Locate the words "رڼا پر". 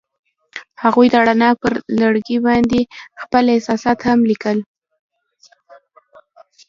1.27-1.73